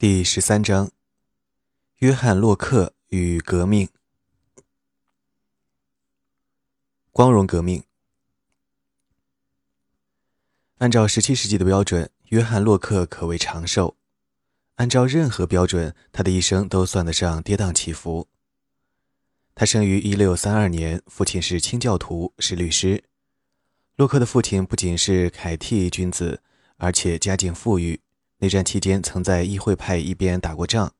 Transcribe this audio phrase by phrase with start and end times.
[0.00, 0.92] 第十三章：
[1.96, 3.88] 约翰·洛克与革命。
[7.10, 7.82] 光荣革命。
[10.76, 13.96] 按照十七世纪的标准，约翰·洛克可谓长寿；
[14.76, 18.28] 按照任何标准，他的一生都算得上跌宕起伏。
[19.56, 23.02] 他生于一六三二年，父亲是清教徒，是律师。
[23.96, 26.40] 洛克的父亲不仅是凯蒂君子，
[26.76, 28.00] 而且家境富裕。
[28.38, 30.92] 内战期间，曾在议会派一边打过仗。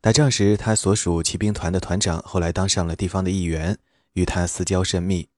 [0.00, 3.78] 打仗时，他所属骑兵团的团长后来当上了地方的议员，
[4.12, 5.28] 与他私交甚密。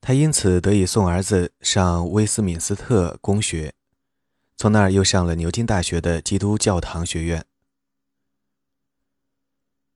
[0.00, 3.74] 他因此得以送儿子上威斯敏斯特公学，
[4.56, 7.44] 从那儿又上了牛津大学的基督教堂学院。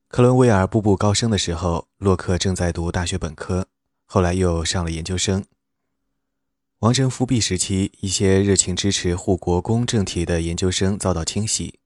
[0.08, 3.68] 克伦威尔步步高升的时候，洛克正在读大学本科，
[4.04, 5.44] 后来又上了研究生。
[6.82, 11.78] 王征复辟时期，一些热情支持护国公政体的研究生遭到清洗，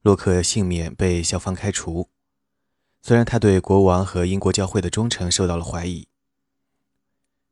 [0.00, 2.08] 洛克幸免被校方开除。
[3.02, 6.08] 虽然他对国王和英国教会的忠诚受到了怀疑。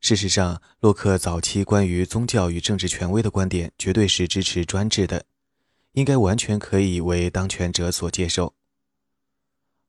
[0.01, 5.27] 事实上，洛克早期关于宗教与政治权威的观点绝对是支持专制的，
[5.93, 8.55] 应该完全可以为当权者所接受。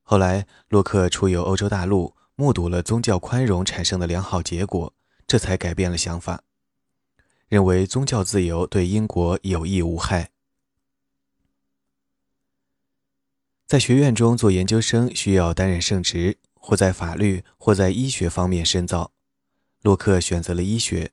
[0.02, 4.94] 后来，洛克出游欧洲大陆，目睹了宗教宽容产生的良好结果，
[5.26, 6.44] 这才改变了想法。
[7.50, 10.32] 认为宗教自由对英国有益无害。
[13.66, 19.12] 在学院中做研究生需要担任圣职，或在法律或在医学方面深造。
[19.82, 21.12] 洛克选择了医学，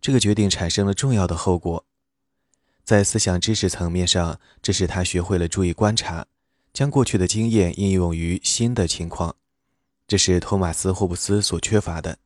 [0.00, 1.84] 这个决定产生了重要的后果。
[2.84, 6.26] 在思想知识层面上，这使他学会了注意观察，
[6.72, 9.36] 将过去的经验应用于新的情况，
[10.06, 12.18] 这是托马斯·霍布斯所缺乏的。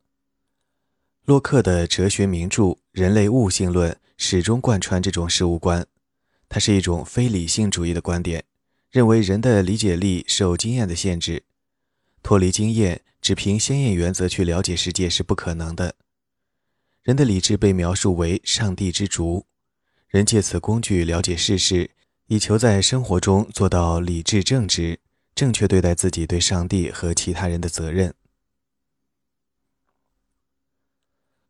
[1.26, 5.84] 洛克的哲学名著《人类悟性论》始终贯穿这种事物观，
[6.48, 8.44] 它是一种非理性主义的观点，
[8.92, 11.42] 认为人的理解力受经验的限制，
[12.22, 15.96] 脱离经验，只凭先验原则去了解世界是不可能的。
[17.02, 19.46] 人的理智被描述为上帝之烛，
[20.06, 21.90] 人借此工具了解世事，
[22.28, 25.00] 以求在生活中做到理智正直，
[25.34, 28.14] 正确对待自己对上帝和其他人的责任。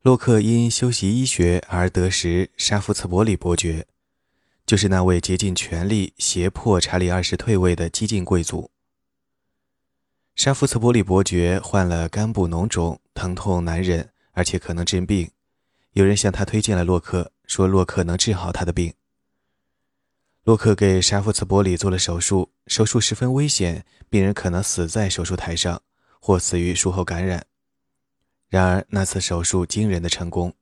[0.06, 3.88] 洛克因修习医学而得识沙夫茨伯里伯爵，
[4.64, 8.70] 就是那位竭尽全力胁迫查理二世退位的激进贵族。
[10.36, 15.28] 沙夫茨伯里伯爵患了肝部脓肿，疼痛难忍，而且可能致病。
[15.94, 18.94] 有人向他推荐了洛克，说洛克能治好他的病。
[20.44, 25.82] 洛克给沙夫茨伯里做了手术，手术十分危险，病人可能死在手术台上，
[26.20, 27.44] 或死于术后感染。
[28.48, 30.54] 然而，那次手术惊人的成功。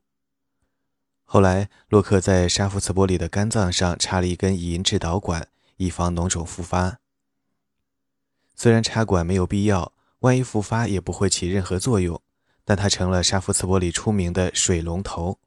[1.23, 6.99] 后来，洛克在沙夫茨伯里的肝脏上插了一根银质导管，以防脓肿复发。
[8.55, 12.23] 虽然插管没有必要，万一复发也不会起任何作用，
[12.65, 15.39] 但他成了沙夫茨伯里出名的水龙头。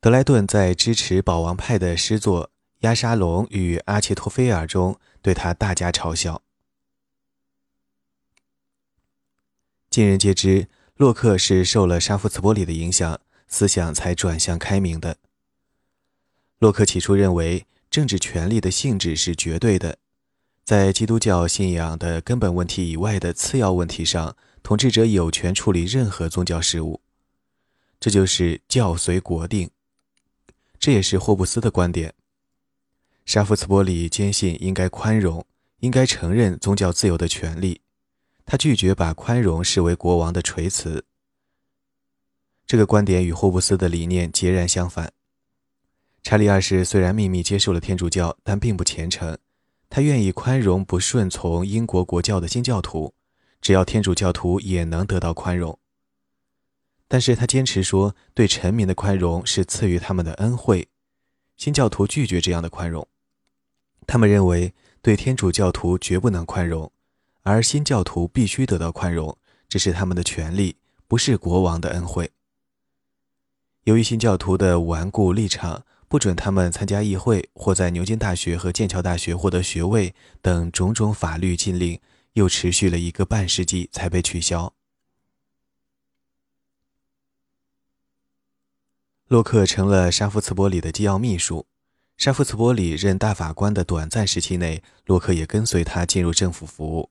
[0.00, 2.48] 德莱顿在支持保王派的诗作
[2.80, 6.42] 《亚沙龙与阿切托菲尔》中对他大加嘲笑。
[9.88, 10.68] 尽人皆知。
[10.96, 15.18] 洛克是受了沙夫茨伯里的影响，思想才转向开明的。
[16.58, 19.98] 洛克起初认为政治权力的性质是绝对的，
[20.64, 27.02] 在基督教信仰的根本问题以外的次要问题上，统治者有权处理任何宗教事务，
[28.00, 29.70] 这就是教随国定。
[30.78, 32.14] 这也是霍布斯的观点。
[33.26, 35.44] 沙夫茨伯里坚信应该宽容，
[35.80, 37.82] 应该承认宗教自由的权利。
[38.46, 41.04] 他拒绝把宽容视为国王的垂辞。
[42.64, 45.12] 这个观点与霍布斯的理念截然相反。
[46.22, 49.36] 查理二世虽然秘密接受了天主教，但并不虔诚。
[49.88, 53.14] 他愿意宽容不顺从英国国教的新教徒，
[53.60, 55.78] 只要天主教徒也能得到宽容。
[57.06, 60.88] 但是他坚持说，对臣民的宽容是赐予他们的恩惠。
[61.56, 63.06] 新教徒拒绝这样的宽容，
[64.06, 66.90] 他们认为对天主教徒绝不能宽容。
[67.46, 69.38] 而新教徒必须得到宽容，
[69.68, 72.32] 这是他们的权利，不是国王的恩惠。
[73.84, 80.12] 由于新教徒的顽固立场，不准他们参加议会或在牛津大学和剑桥大学获得学位
[80.42, 82.00] 等种种法律禁令，
[82.32, 84.74] 又持续了一个半世纪才被取消。
[89.28, 91.68] 洛克成了沙夫茨伯里的机要秘书。
[92.16, 97.10] 沙夫茨伯里任大法官的短暂时期内，洛克也跟随他进入政府服务。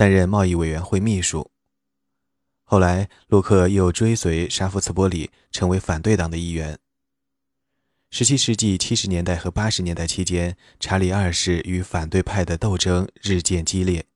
[0.00, 1.50] 担任贸易委员会秘书。
[2.64, 6.78] 后来，洛克又追随沙夫茨波里成为反对党的一员。
[8.10, 14.06] 17世纪70年代和80年代期间，查理二世与反对派的斗争日渐激烈。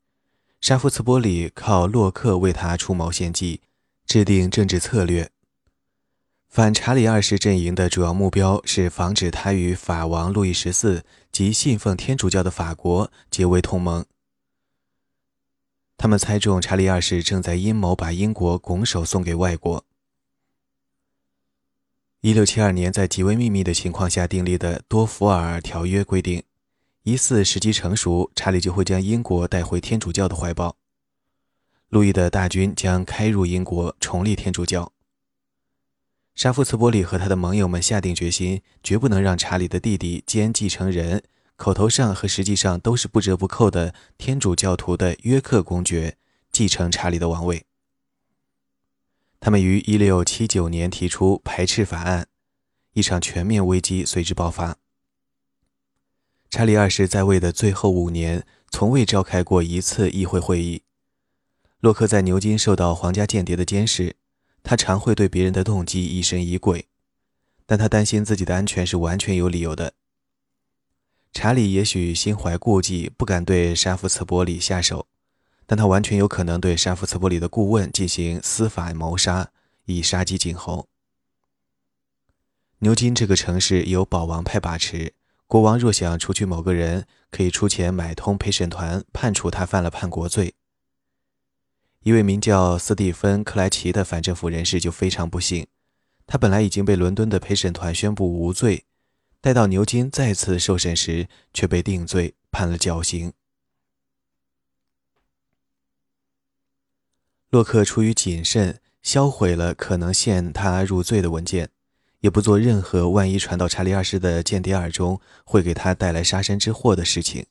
[0.58, 3.60] 沙夫茨波里靠洛克为他出谋献计，
[4.06, 5.28] 制定政治策略。
[6.48, 14.06] 反查理二世阵营的主要目标是防止他与法王路易十四及信奉天主教的法国结为同盟。
[15.96, 19.84] 他们猜中查理二世正在阴谋把英国拱手送给外国。
[22.20, 26.42] 一六七二年，在极为秘密的情况下订立的多福尔条约规定，
[27.02, 30.76] 一似时机成熟，查理就会将英国带回天主教的怀抱。
[31.90, 34.90] 路易的大军将开入英国，重立天主教。
[36.34, 41.22] 沙夫茨伯里和他的盟友们下定决心，绝不能让查理的弟弟兼继承人，
[41.56, 46.16] 口头上和实际上都是不折不扣的天主教徒的约克公爵
[46.50, 47.64] 继承查理的王位。
[49.40, 52.28] 他们于1679年提出排斥法案，
[52.94, 54.78] 一场全面危机随之爆发。
[56.50, 60.82] 查理二世在位的最后五年，从未召开过一次议会会议。
[61.80, 64.16] 洛克在牛津受到皇家间谍的监视，
[64.62, 66.88] 他常会对别人的动机疑神疑鬼，
[67.66, 69.94] 但他担心自己的安全是完全有理由的。
[71.34, 75.08] 查理也许心怀顾忌，不敢对沙夫茨伯里下手。
[75.66, 79.50] 但他完全有可能对沙夫茨伯里的顾问进行司法谋杀，
[79.86, 80.86] 以杀鸡儆猴。
[82.78, 85.12] 牛津这个城市由保王派把持，
[85.46, 90.54] 国王若想除去某个人，可以出钱买通陪审团，判处他犯了叛国罪。
[92.04, 95.66] 一位名叫斯蒂芬·克莱奇的反政府人士就非常不幸，
[96.26, 98.84] 他本来已经被伦敦的陪审团宣布无罪，
[99.44, 103.34] 待到牛津再次受审时，却被定罪，判了绞刑。
[107.50, 111.68] 洛克出于谨慎，销毁了可能陷他入罪的文件，
[112.20, 117.44] 也不做任何万一传到查理二世的间谍耳中会给他带来杀身之祸的事情。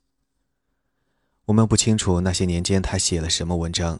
[1.45, 3.99] 我们不清楚那些年间他写了什么文章。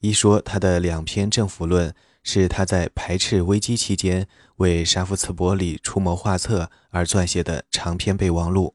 [0.00, 4.26] 一说他的两篇政府论是他在排斥危机期间
[4.56, 8.74] 为沙夫茨伯里出谋划策而撰写的长篇备忘录，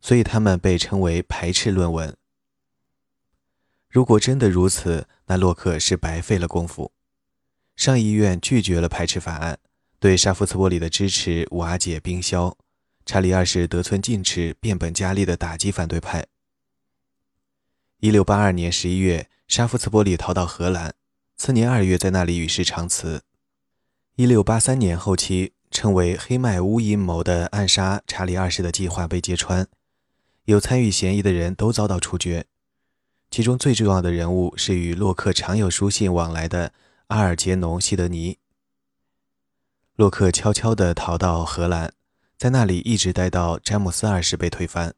[0.00, 2.16] 所以他们被称为排斥论文。
[3.88, 6.92] 如果真的如此，那洛克是白费了功夫。
[7.76, 9.58] 上议院拒绝了排斥法案，
[10.00, 12.56] 对沙夫茨伯里的支持瓦解冰消。
[13.04, 16.26] 查理二世得寸进尺，变本加厉地打击反对派。
[18.00, 20.94] 一六八二年十一月，沙夫茨伯里逃到荷兰，
[21.36, 23.22] 次年二月在那里与世长辞。
[24.14, 29.68] 一六八三年后期，称为黑麦乌阴谋的暗杀查理二世的计划被揭穿，
[30.46, 32.46] 有参与嫌疑的人都遭到处决。
[33.30, 36.72] 其中最重要的人物是与洛克常有书信往来的
[37.08, 38.38] 阿尔杰农·西德尼。
[39.94, 41.92] 洛克悄悄地逃到荷兰，
[42.38, 44.94] 在那里一直待到詹姆斯二世被推翻。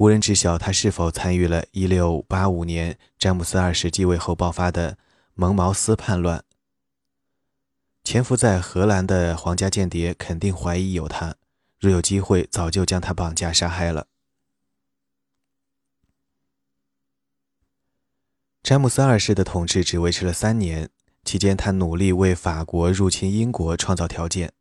[0.00, 4.96] 无人知晓他是否参与了1685年詹姆斯二世继位后爆发的
[5.34, 6.42] 蒙茅斯叛乱。
[8.02, 11.36] 潜伏在荷兰的皇家间谍肯定怀疑有他，
[11.78, 14.06] 若有机会，早就将他绑架杀害了。
[18.62, 20.88] 詹姆斯二世的统治只维持了三年，
[21.26, 24.54] 期间他努力为法国入侵英国创造条件。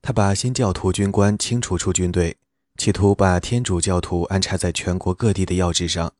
[0.00, 2.36] 他把新教徒军官清除出军队，
[2.76, 6.12] 企图把天主教徒安插在全国各地的要职上。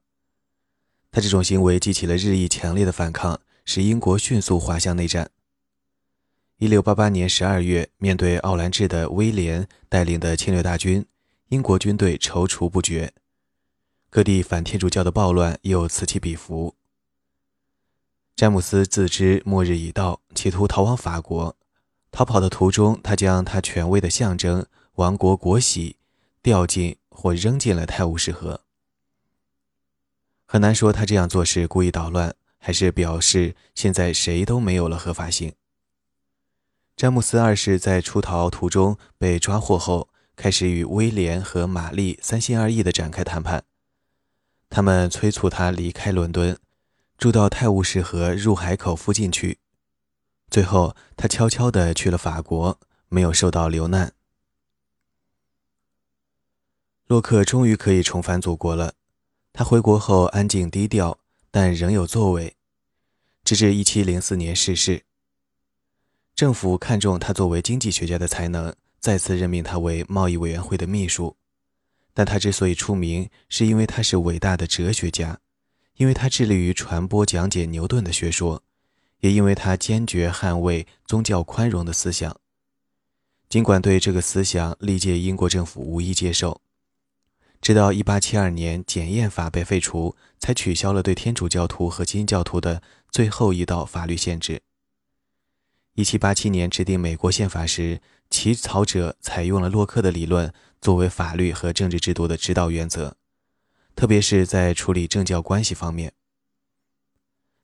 [1.11, 5.31] 他这种行为激起了日益强烈的反抗，使英国迅速滑向内战。
[6.59, 11.05] 一六八八年十二月，面对奥兰治的威廉带领的侵略大军，
[11.49, 13.13] 英国军队踌躇不决，
[14.09, 16.77] 各地反天主教的暴乱又此起彼伏。
[18.37, 21.57] 詹姆斯自知末日已到，企图逃往法国。
[22.11, 25.97] 逃跑的途中，他将他权威的象征——王国国玺
[26.45, 28.61] 掉进或扔进了泰晤士河。
[30.45, 35.55] 很难说他这样做是故意捣乱，还是表示现在谁都没有了合法性。
[36.95, 43.65] 詹姆斯二世在出逃途中被抓获后，开始与威廉和玛丽三心二意地展开谈判。
[44.69, 46.59] 他们催促他离开伦敦。
[47.17, 49.61] 住到泰晤士河入海口附近去，
[50.51, 54.13] 最后他悄悄地去了法国，没有受到流难。
[57.07, 58.95] 洛克终于可以重返祖国了。
[59.53, 61.19] 他回国后安静低调，
[61.51, 62.57] 但仍有作为，
[63.45, 65.03] 直至1704年逝世。
[66.35, 71.37] 政府看中他作为经济学家的才能，再次任命他为贸易委员会的秘书。
[72.13, 75.39] 但他之所以出名，是因为他是伟大的哲学家。
[75.97, 78.63] 因为他致力于传播讲解牛顿的学说，
[79.21, 82.37] 也因为他坚决捍卫宗教宽容的思想。
[83.49, 86.61] 尽管对这个思想历届英国政府无一接受，
[87.65, 94.61] 直到1872年检验法被废除，才取消了对天主教徒和基督教徒的最后一道法律限制。
[95.95, 100.53] 1787年制定美国宪法时，起草者采用了洛克的理论
[100.83, 103.17] 作为法律和政治制度的指导原则，
[103.97, 106.13] 特别是在处理政教关系方面。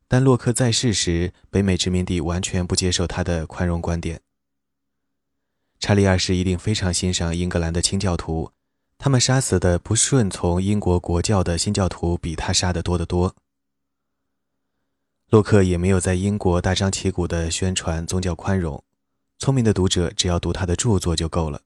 [0.09, 4.23] 但洛克在世时，北美殖民地完全不接受他的宽容观点。
[5.78, 8.52] 查理二世一定非常欣赏英格兰的清教徒，
[9.02, 13.35] 他们杀死的不顺从英国国教的新教徒比他杀的多得多。
[15.30, 18.85] 洛克也没有在英国大张旗鼓地宣传宗教宽容，
[19.38, 21.62] 聪明的读者只要读他的著作就够了。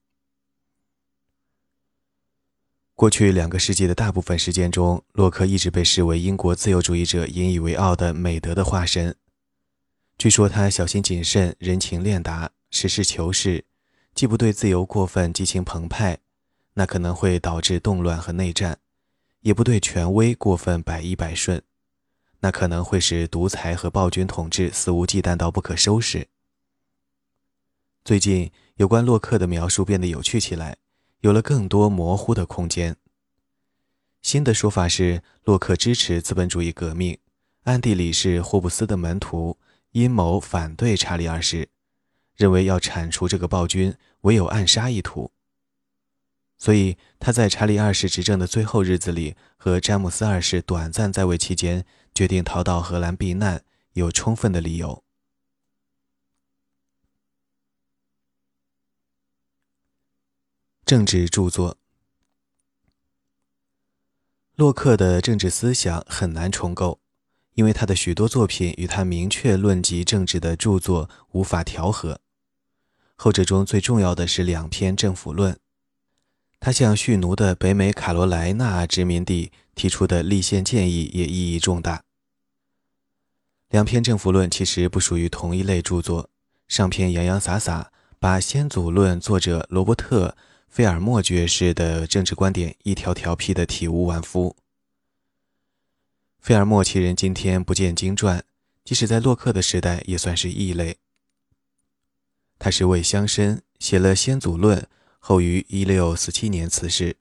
[2.95, 9.17] 过去两个世纪的大部分时间中，洛克一直被视为英国自由主义者引以为傲的美德的化身。
[10.17, 13.65] 据说他小心谨慎、人情练达、实事求是，
[14.15, 16.19] 既不对自由过分激情澎湃，
[16.75, 18.77] 那可能会导致动乱和内战；
[19.41, 21.63] 也不对权威过分百依百顺，
[22.41, 26.29] 那可能会使独裁和暴君统治肆无忌惮到不可收拾。
[28.05, 30.77] 最近，有关洛克的描述变得有趣起来。
[31.21, 32.97] 有了更多模糊的空间。
[34.21, 37.17] 新的说法是，洛克支持资本主义革命，
[37.63, 39.57] 暗地里是霍布斯的门徒，
[39.93, 41.71] 阴谋反对查理二世，
[42.37, 45.33] 认为要铲除这个暴君，唯有暗杀一途。
[46.65, 55.05] 所以他在查理二世执政的最后日子里，和詹姆斯二世短暂在位期间，决定逃到荷兰避难，有充分的理由。
[60.87, 61.77] 政治著作，
[64.55, 66.99] 洛克的政治思想很难重构，
[67.53, 72.23] 因为他的许多作品与他明确论及政治的著作无法调和。
[73.17, 75.53] 后者中最重要的是两篇《政府论》，
[76.61, 82.05] 他向蓄奴的北美卡罗莱纳殖民地提出的立宪建议也意义重大。
[83.71, 86.31] 两篇《政府论》其实不属于同一类著作，
[86.69, 90.37] 上篇洋洋洒洒，把先祖论作者罗伯特。
[90.67, 94.57] 菲尔莫爵士的政治观点一条条批得体无完肤。
[96.41, 98.43] 菲尔莫其人今天不见经传，
[98.83, 100.97] 即使在洛克的时代也算是异类。
[102.59, 104.81] 他是位乡绅，写了《先祖论》，
[105.27, 107.17] 后于一六四七年辞世。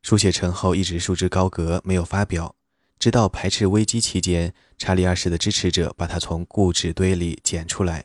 [0.00, 2.54] 书写成后一直束之高阁，没有发表，
[3.00, 8.04] 直到排斥危机期间，查理二世的支持者把他从故纸堆里捡出来，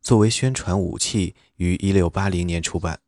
[0.00, 3.00] 作为宣传武器，于一六八零年出版。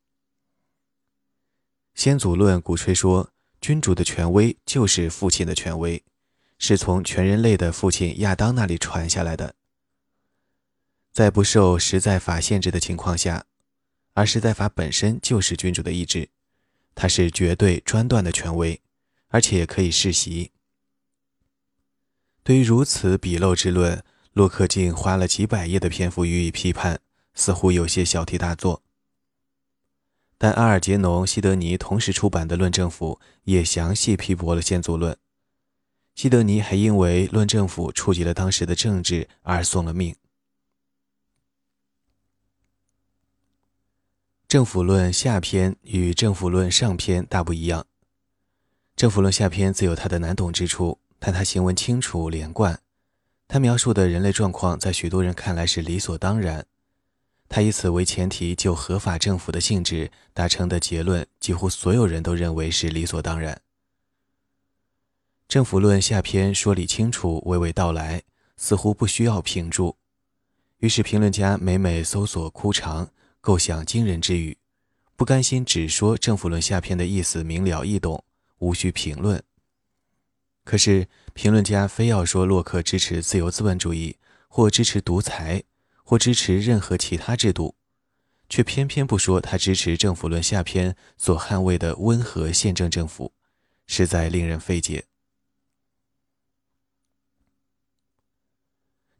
[1.94, 6.02] 先祖论鼓吹说，君主的权威就是父亲的权威，
[6.58, 9.54] 是从全人类的父亲亚当那里传下来的。
[11.12, 13.44] 在不受实在法限制的情况下，
[14.14, 16.28] 而实在法本身就是君主的意志，
[16.94, 18.80] 它是绝对专断的权威，
[19.28, 20.52] 而且可以世袭。
[22.42, 27.00] 对于如此鄙陋之论，洛克竟花了几百页的篇幅予以批判，
[27.34, 28.82] 似乎有些小题大做。
[30.36, 35.16] 但阿尔杰农、西德尼同时出版的《论政府》也详细批驳了先祖论。
[36.14, 40.12] 西德尼还因为《论政府》触及了当时的政治而送了命。
[44.52, 47.80] 《政府论》下篇与《政府论》上篇大不一样，
[48.94, 52.78] 《政府论》下篇自有它的难懂之处，但它行文清楚连贯，
[53.48, 56.66] 它描述的人类状况在许多人看来是理所当然。
[57.48, 63.58] 他以此为前提，就合法政府的性质达成的结论，几乎所有人都认为是理所当然。
[65.48, 68.22] 政府论下篇说理清楚，娓娓道来，
[68.58, 69.96] 似乎不需要评注。
[70.80, 73.08] 于是评论家每每搜索枯肠，
[73.42, 74.56] 构想惊人之语，
[75.14, 78.24] 不甘心只说政府论下篇的意思明了易懂，
[78.60, 79.44] 无需评论。
[80.64, 84.16] 可是评论家非要说洛克支持自由资本主义，
[84.48, 85.64] 或支持独裁。
[86.04, 87.74] 或支持任何其他制度，
[88.46, 93.32] 却偏偏不说他支持《政府论》下篇所捍卫的温和宪政政府，
[93.86, 94.98] 实在令人费解。《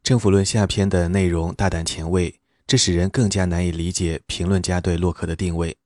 [0.03, 5.77] 政府论》下篇的内容大胆前卫，这使人更加难以理解评论家对洛克的定位。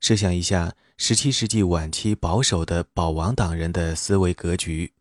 [0.00, 4.92] 设想一下17世纪晚期保守的保王党人的思维格局，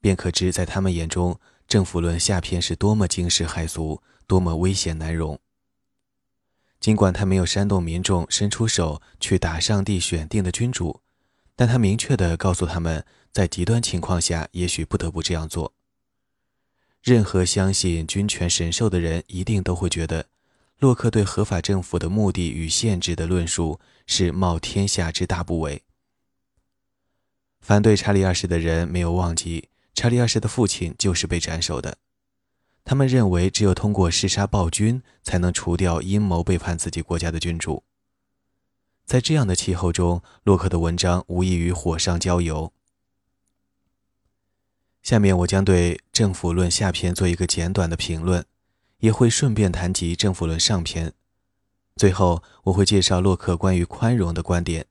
[0.00, 1.34] 便可知在他们眼中，
[1.66, 4.02] 《政府论》下篇是多么惊世骇俗。
[4.28, 5.38] 多么危险难容！
[6.80, 11.00] 尽管他没有煽动民众伸出手去打上帝选定的君主，
[11.56, 15.72] 但他明确地告诉他们，在极端情况下，也许不得不这样做。
[17.02, 20.26] 任何相信君权神授的人，一定都会觉得，
[20.78, 25.80] 洛克对合法政府的目的与限制的论述是冒天下之大不韪。
[27.60, 31.98] 反对查理二世的人没有忘记，查理二世的父亲就是被斩首的。
[32.84, 37.84] 他们认为，只有通过弑杀暴君，才能除掉阴谋背叛自己国家的君主。
[39.04, 42.72] 在这样的气候中，洛克的文章无异于火上浇油。
[45.02, 48.44] 下面我将对《政府论》下篇做一个简短的评论，
[48.98, 51.12] 也会顺便谈及《政府论》上篇。
[51.96, 54.86] 最后，我会介绍洛克关于宽容的观点。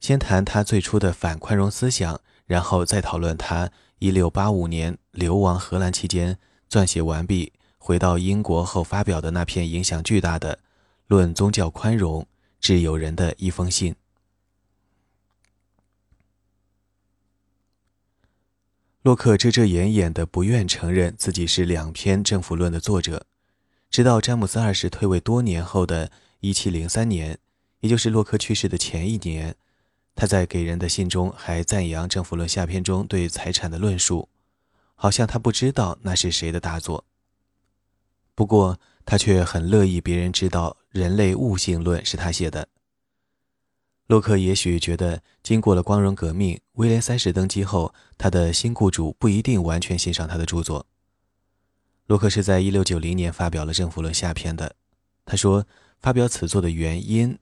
[0.00, 10.54] 先谈他最初的反宽容思想，然后再讨论他1685年流亡荷兰期间撰写完毕、回到英国后发表的那篇影响巨大的
[11.06, 12.22] 《论宗教宽容》。
[12.62, 13.96] 致友人的一封信。
[19.02, 23.26] 洛克遮遮掩掩的不愿承认自己是两篇《政府论》的作者，
[23.90, 27.36] 直到詹姆斯二世退位多年后的一七零三年，
[27.80, 29.56] 也就是洛克去世的前一年，
[30.14, 34.28] 他在给人的信中还赞扬《政府论》下篇中对财产的论述，
[34.94, 37.04] 好像他不知道那是谁的大作。
[38.36, 42.68] 不过，他却很乐意别人知道《人类悟性论》是他写的。
[44.12, 50.84] 洛克也许觉得，经过了光荣革命，威廉三世登基后，他的新雇主不一定完全欣赏他的著作。
[52.08, 54.76] 洛克是在1690年发表了《政府论》下篇的。
[55.24, 55.66] 他说，
[55.98, 57.38] 发表此作的原因，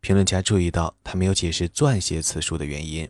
[0.00, 3.08] 评论家注意到他没有解释撰写此书的原因，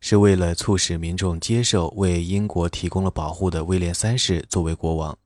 [0.00, 5.16] 是为了促使民众接受为英国提供了保护的威廉三世作为国王。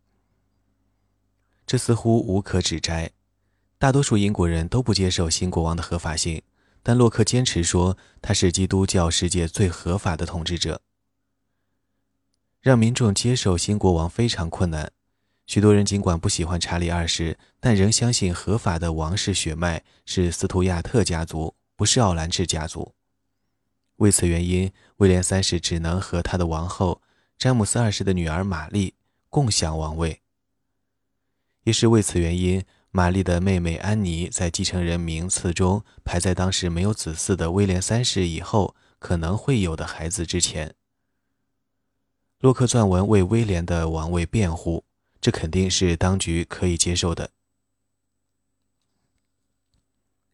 [1.67, 3.11] 这似乎无可指摘，
[3.79, 6.43] 大多数英国人都不接受新国王的合法性，
[6.83, 10.83] 但洛克坚持说他是基督教世界最合法的统治者。
[12.61, 14.91] 让民众接受新国王非常困难，
[15.47, 22.95] 许多人尽管不喜欢查理二世，但仍相信合法的王室血脉是斯图亚特家族，不是奥兰治家族。
[23.99, 27.01] 为此原因，威廉三世只能和他的王后
[27.39, 28.95] 詹姆斯二世的女儿玛丽
[29.29, 30.21] 共享王位。
[31.63, 32.65] 也是为此原因，
[32.99, 40.75] 玛丽的妹妹安妮在继承人名次中排在当时没有子嗣的威廉三世以后可能会有的孩子之前。
[42.41, 44.83] 洛克撰文为威廉的王位辩护，
[45.21, 47.31] 这肯定是当局可以接受的。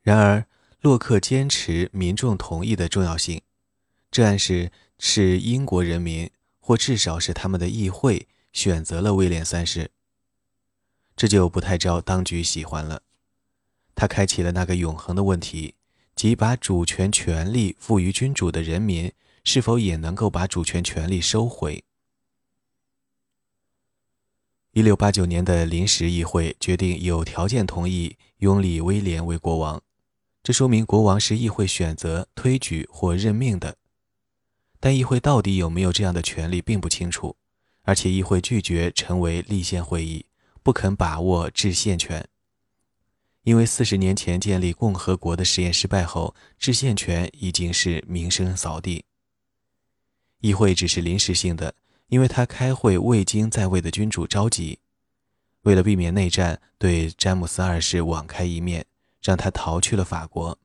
[0.01, 0.47] 然而，
[0.81, 3.43] 洛克坚持民众同意的重要性，
[4.11, 9.91] 这暗示是英国人民，或至少是他们的议会选择了威廉三世。
[11.17, 13.03] 这就不太招当局喜欢了。
[13.95, 15.75] 他开启了那个永恒的问题，
[16.17, 19.13] 即把主权权力赋予君主的人民，
[19.45, 21.85] 是否也能够把主权权力收回？
[24.73, 29.81] 一六八九年的临时议会决定有条件同意拥立威廉为国王，
[30.43, 33.77] 这说明国王是议会选择、推举或任命的。
[34.81, 37.37] 但议会到底有没有这样的权利并不清楚，
[37.83, 40.27] 而且议会拒绝成为立宪会议。
[40.65, 42.27] 不肯把握制宪权，
[43.43, 49.05] 因为四十年前建立共和国的实验失败后，制宪权已经是名声扫地。
[50.41, 51.75] 议会只是临时性的，
[52.07, 54.79] 因为他开会未经在位的君主召集，
[55.65, 58.87] 为了避免内战，对詹姆斯二世网开一面，
[59.21, 60.59] 让他逃去了法国。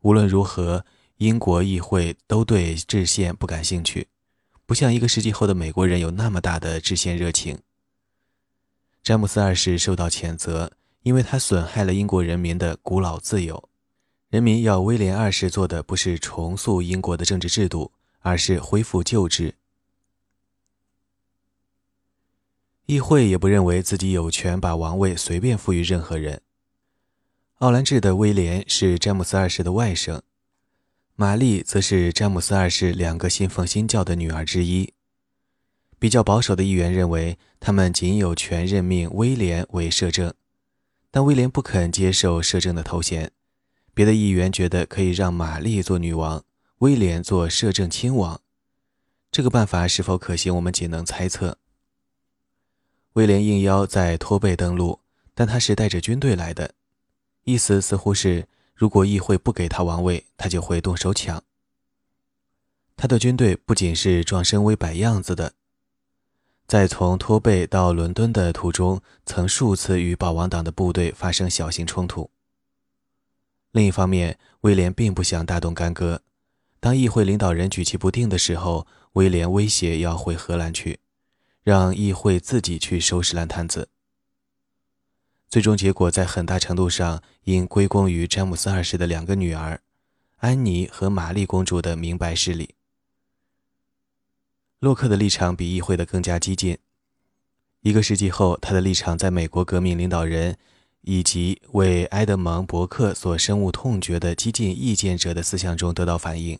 [0.00, 0.84] 无论如何，
[1.18, 4.08] 英国议会都对制宪不感兴趣，
[4.66, 7.56] 不像一个世纪后的美国人有那么大的制宪热情。
[9.04, 13.68] 詹姆斯二世受到谴责，因为他损害了英国人民的古老自由。
[14.30, 19.56] 人民要威廉二世做的不是重塑英国的政治制度，而是恢复旧制。
[22.86, 26.40] 议会也不认为自己有权把王位随便赋予任何人。
[27.56, 30.22] 奥兰治的威廉是詹姆斯二世的外甥，
[31.14, 34.94] 玛丽则是詹姆斯二世两个信奉新教的女儿之一。
[35.98, 40.32] 比较保守的议员认为，他们仅有权任命威廉为摄政，
[41.10, 43.30] 但威廉不肯接受摄政的头衔。
[43.94, 46.44] 别的议员觉得可以让玛丽做女王，
[46.78, 48.40] 威廉做摄政亲王。
[49.30, 51.58] 这个办法是否可行，我们仅能猜测。
[53.14, 55.00] 威廉应邀在托贝登陆，
[55.34, 56.74] 但他是带着军队来的，
[57.44, 61.42] 意思似乎是，如果议会不给他王位，他就会动手抢。
[62.96, 65.54] 他的军队不仅是装声威摆样子的。
[66.66, 72.30] 在从托贝到伦敦的途中，曾数次与保王党的部队发生小型冲突。
[73.72, 76.22] 另一方面，威廉并不想大动干戈。
[76.80, 81.00] 当议会领导人举棋不定的时候，威廉威胁要回荷兰去，
[81.62, 83.88] 让议会自己去收拾烂摊子。
[85.48, 89.80] 最终结果在很大程度上应归功于詹姆斯二世的两个女儿，
[90.38, 92.74] 安妮和玛丽公主的明白事理。
[94.84, 96.76] 洛克的立场比议会的更加激进。
[97.80, 100.58] 一个世纪后，他的立场在美国革命领导人
[101.00, 106.58] 以及为埃德蒙·伯克所深恶痛绝的激进意见者的思想中得到反映。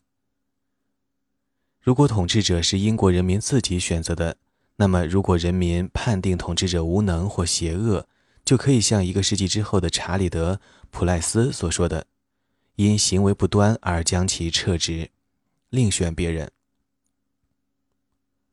[1.82, 4.38] 如果统治者是英国人民自己选择的，
[4.76, 8.08] 那么如果人民判定统治者无能或邪恶，
[8.42, 10.54] 就可以像一个世纪之后的查理德·
[10.90, 12.06] 普赖斯所说的
[12.76, 15.10] ：“因行为不端而将其撤职，
[15.68, 16.50] 另选别人。”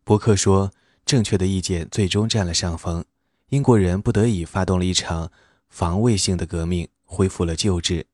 [0.04, 0.72] 伯克说
[1.06, 3.06] ：“正确的意见最终占了上风，
[3.50, 5.32] 英国人不得已发动了一场
[5.70, 8.08] 防卫性的革命，恢复了旧制。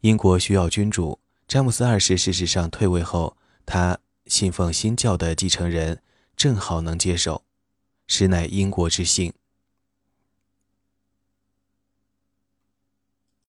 [0.00, 1.20] 英国需要君主。
[1.46, 6.02] 詹姆斯二世事实上退位后。”他信奉新教的继承人
[6.36, 7.44] 正好能接手，
[8.06, 9.32] 实乃英国之幸。